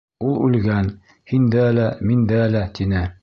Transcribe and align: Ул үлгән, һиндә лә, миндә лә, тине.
Ул 0.27 0.37
үлгән, 0.45 0.89
һиндә 1.33 1.67
лә, 1.81 1.87
миндә 2.11 2.43
лә, 2.57 2.67
тине. 2.81 3.05